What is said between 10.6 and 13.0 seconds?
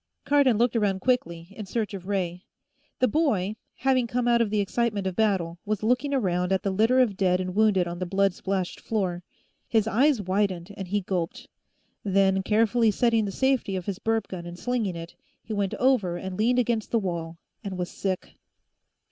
and he gulped. Then, carefully